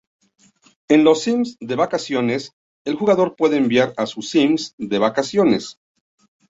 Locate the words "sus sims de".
4.07-4.97